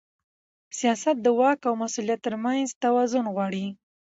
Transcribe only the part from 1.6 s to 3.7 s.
او مسؤلیت ترمنځ توازن غواړي